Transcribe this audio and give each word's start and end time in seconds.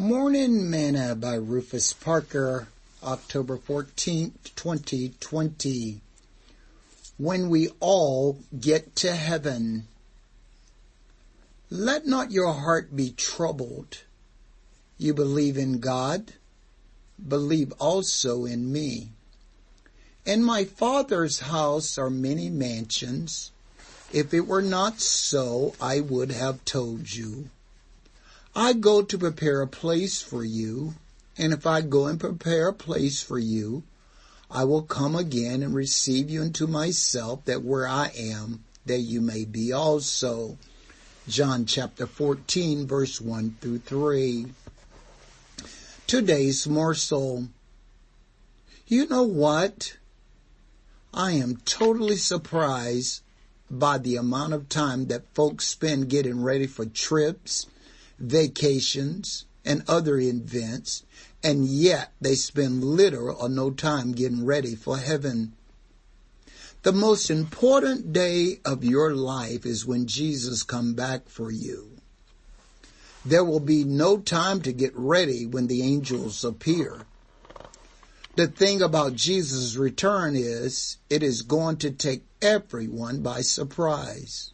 Morning 0.00 0.70
Manna 0.70 1.14
by 1.14 1.34
Rufus 1.34 1.92
Parker, 1.92 2.68
October 3.04 3.58
14th, 3.58 4.32
2020. 4.56 6.00
When 7.18 7.50
we 7.50 7.68
all 7.80 8.38
get 8.58 8.96
to 8.96 9.14
heaven, 9.14 9.88
let 11.68 12.06
not 12.06 12.30
your 12.30 12.50
heart 12.50 12.96
be 12.96 13.10
troubled. 13.10 13.98
You 14.96 15.12
believe 15.12 15.58
in 15.58 15.80
God, 15.80 16.32
believe 17.28 17.70
also 17.72 18.46
in 18.46 18.72
me. 18.72 19.10
In 20.24 20.42
my 20.42 20.64
Father's 20.64 21.40
house 21.40 21.98
are 21.98 22.08
many 22.08 22.48
mansions. 22.48 23.52
If 24.14 24.32
it 24.32 24.46
were 24.46 24.62
not 24.62 25.02
so, 25.02 25.74
I 25.78 26.00
would 26.00 26.30
have 26.30 26.64
told 26.64 27.12
you. 27.12 27.50
I 28.54 28.72
go 28.72 29.02
to 29.02 29.18
prepare 29.18 29.62
a 29.62 29.68
place 29.68 30.20
for 30.20 30.42
you, 30.42 30.94
and 31.38 31.52
if 31.52 31.66
I 31.66 31.82
go 31.82 32.06
and 32.06 32.18
prepare 32.18 32.68
a 32.68 32.72
place 32.72 33.22
for 33.22 33.38
you, 33.38 33.84
I 34.50 34.64
will 34.64 34.82
come 34.82 35.14
again 35.14 35.62
and 35.62 35.72
receive 35.72 36.28
you 36.28 36.42
into 36.42 36.66
myself, 36.66 37.44
that 37.44 37.62
where 37.62 37.86
I 37.86 38.08
am, 38.08 38.64
that 38.86 38.98
you 38.98 39.20
may 39.20 39.44
be 39.44 39.72
also. 39.72 40.58
John 41.28 41.64
chapter 41.64 42.08
14, 42.08 42.88
verse 42.88 43.20
1 43.20 43.58
through 43.60 43.78
3. 43.78 44.46
Today's 46.08 46.66
morsel. 46.66 47.46
You 48.88 49.06
know 49.06 49.22
what? 49.22 49.96
I 51.14 51.32
am 51.32 51.58
totally 51.58 52.16
surprised 52.16 53.22
by 53.70 53.98
the 53.98 54.16
amount 54.16 54.54
of 54.54 54.68
time 54.68 55.06
that 55.06 55.32
folks 55.34 55.68
spend 55.68 56.08
getting 56.08 56.42
ready 56.42 56.66
for 56.66 56.84
trips 56.84 57.66
vacations, 58.20 59.46
and 59.64 59.82
other 59.88 60.18
events, 60.18 61.02
and 61.42 61.66
yet 61.66 62.12
they 62.20 62.34
spend 62.34 62.84
little 62.84 63.30
or 63.30 63.48
no 63.48 63.70
time 63.70 64.12
getting 64.12 64.44
ready 64.44 64.74
for 64.74 64.98
heaven. 64.98 65.52
The 66.82 66.92
most 66.92 67.30
important 67.30 68.12
day 68.12 68.60
of 68.64 68.84
your 68.84 69.14
life 69.14 69.66
is 69.66 69.84
when 69.84 70.06
Jesus 70.06 70.62
come 70.62 70.94
back 70.94 71.28
for 71.28 71.50
you. 71.50 71.90
There 73.24 73.44
will 73.44 73.60
be 73.60 73.84
no 73.84 74.18
time 74.18 74.62
to 74.62 74.72
get 74.72 74.96
ready 74.96 75.44
when 75.44 75.66
the 75.66 75.82
angels 75.82 76.42
appear. 76.42 77.06
The 78.36 78.46
thing 78.46 78.80
about 78.80 79.14
Jesus' 79.14 79.76
return 79.76 80.34
is 80.34 80.96
it 81.10 81.22
is 81.22 81.42
going 81.42 81.76
to 81.78 81.90
take 81.90 82.24
everyone 82.40 83.20
by 83.20 83.42
surprise. 83.42 84.52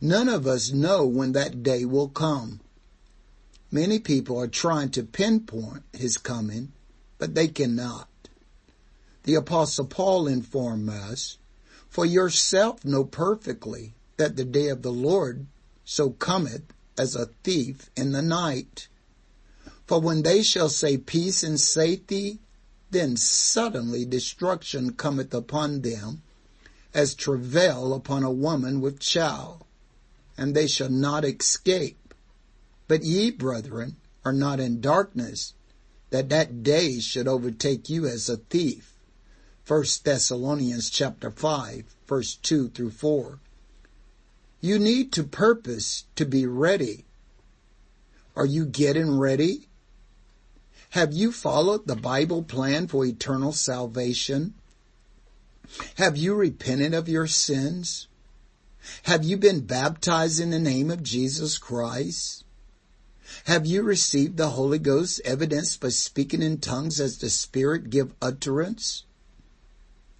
None 0.00 0.28
of 0.28 0.46
us 0.46 0.70
know 0.70 1.04
when 1.04 1.32
that 1.32 1.64
day 1.64 1.84
will 1.84 2.08
come. 2.08 2.60
Many 3.74 4.00
people 4.00 4.38
are 4.38 4.48
trying 4.48 4.90
to 4.90 5.02
pinpoint 5.02 5.84
his 5.94 6.18
coming, 6.18 6.72
but 7.16 7.34
they 7.34 7.48
cannot. 7.48 8.06
The 9.22 9.34
apostle 9.34 9.86
Paul 9.86 10.28
informed 10.28 10.90
us, 10.90 11.38
for 11.88 12.04
yourself 12.04 12.84
know 12.84 13.02
perfectly 13.02 13.94
that 14.18 14.36
the 14.36 14.44
day 14.44 14.68
of 14.68 14.82
the 14.82 14.92
Lord 14.92 15.46
so 15.86 16.10
cometh 16.10 16.64
as 16.98 17.16
a 17.16 17.30
thief 17.44 17.88
in 17.96 18.12
the 18.12 18.20
night. 18.20 18.88
For 19.86 19.98
when 19.98 20.22
they 20.22 20.42
shall 20.42 20.68
say 20.68 20.98
peace 20.98 21.42
and 21.42 21.58
safety, 21.58 22.40
then 22.90 23.16
suddenly 23.16 24.04
destruction 24.04 24.92
cometh 24.92 25.32
upon 25.32 25.80
them, 25.80 26.20
as 26.92 27.14
travail 27.14 27.94
upon 27.94 28.22
a 28.22 28.30
woman 28.30 28.82
with 28.82 29.00
child, 29.00 29.64
and 30.36 30.54
they 30.54 30.66
shall 30.66 30.90
not 30.90 31.24
escape. 31.24 32.01
But 32.92 33.04
ye, 33.04 33.30
brethren, 33.30 33.96
are 34.22 34.34
not 34.34 34.60
in 34.60 34.82
darkness, 34.82 35.54
that 36.10 36.28
that 36.28 36.62
day 36.62 37.00
should 37.00 37.26
overtake 37.26 37.88
you 37.88 38.04
as 38.04 38.28
a 38.28 38.36
thief. 38.36 38.92
1 39.66 39.84
Thessalonians 40.04 40.90
chapter 40.90 41.30
5, 41.30 41.84
verse 42.06 42.34
2 42.34 42.68
through 42.68 42.90
4. 42.90 43.38
You 44.60 44.78
need 44.78 45.10
to 45.12 45.24
purpose 45.24 46.04
to 46.16 46.26
be 46.26 46.44
ready. 46.44 47.06
Are 48.36 48.44
you 48.44 48.66
getting 48.66 49.18
ready? 49.18 49.68
Have 50.90 51.14
you 51.14 51.32
followed 51.32 51.86
the 51.86 51.96
Bible 51.96 52.42
plan 52.42 52.88
for 52.88 53.06
eternal 53.06 53.52
salvation? 53.52 54.52
Have 55.96 56.18
you 56.18 56.34
repented 56.34 56.92
of 56.92 57.08
your 57.08 57.26
sins? 57.26 58.06
Have 59.04 59.24
you 59.24 59.38
been 59.38 59.60
baptized 59.60 60.38
in 60.38 60.50
the 60.50 60.58
name 60.58 60.90
of 60.90 61.02
Jesus 61.02 61.56
Christ? 61.56 62.44
Have 63.46 63.66
you 63.66 63.82
received 63.82 64.36
the 64.36 64.50
Holy 64.50 64.78
Ghost 64.78 65.20
evidenced 65.24 65.80
by 65.80 65.88
speaking 65.88 66.42
in 66.42 66.58
tongues 66.58 67.00
as 67.00 67.18
the 67.18 67.28
Spirit 67.28 67.90
give 67.90 68.14
utterance? 68.22 69.02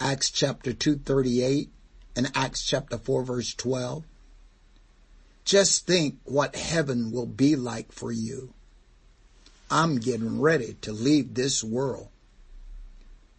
Acts 0.00 0.30
chapter 0.30 0.72
238 0.72 1.70
and 2.16 2.32
Acts 2.34 2.64
chapter 2.66 2.98
4 2.98 3.22
verse 3.22 3.54
12. 3.54 4.04
Just 5.44 5.86
think 5.86 6.18
what 6.24 6.56
heaven 6.56 7.12
will 7.12 7.26
be 7.26 7.54
like 7.54 7.92
for 7.92 8.10
you. 8.10 8.52
I'm 9.70 10.00
getting 10.00 10.40
ready 10.40 10.76
to 10.80 10.92
leave 10.92 11.34
this 11.34 11.62
world. 11.62 12.08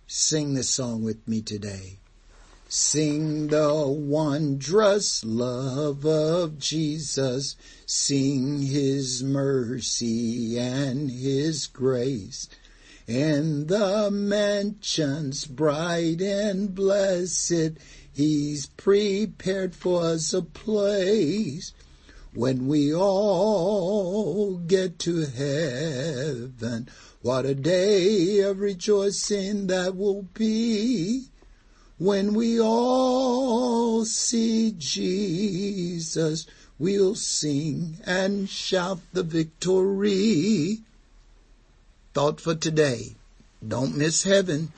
Sing 0.07 0.53
this 0.53 0.69
song 0.69 1.03
with 1.03 1.27
me 1.27 1.41
today. 1.41 1.97
Sing 2.77 3.47
the 3.47 3.87
wondrous 3.87 5.23
love 5.23 6.05
of 6.05 6.59
Jesus. 6.59 7.55
Sing 7.85 8.63
his 8.63 9.23
mercy 9.23 10.59
and 10.59 11.09
his 11.09 11.67
grace. 11.67 12.49
In 13.07 13.67
the 13.67 14.11
mansions 14.11 15.45
bright 15.45 16.19
and 16.19 16.75
blessed, 16.75 17.77
he's 18.11 18.65
prepared 18.65 19.73
for 19.73 20.03
us 20.03 20.33
a 20.33 20.41
place. 20.41 21.71
When 22.33 22.67
we 22.67 22.93
all 22.93 24.57
get 24.57 24.99
to 24.99 25.25
heaven, 25.27 26.89
what 27.21 27.45
a 27.45 27.55
day 27.55 28.41
of 28.41 28.59
rejoicing 28.59 29.67
that 29.67 29.95
will 29.95 30.23
be 30.23 31.29
when 31.97 32.33
we 32.33 32.59
all 32.59 34.03
see 34.05 34.73
Jesus, 34.77 36.45
we'll 36.77 37.15
sing 37.15 37.97
and 38.05 38.49
shout 38.49 38.99
the 39.13 39.23
victory. 39.23 40.79
Thought 42.13 42.41
for 42.41 42.55
today. 42.55 43.15
Don't 43.65 43.97
miss 43.97 44.23
heaven. 44.23 44.73